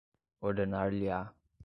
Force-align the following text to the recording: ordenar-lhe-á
ordenar-lhe-á 0.47 1.21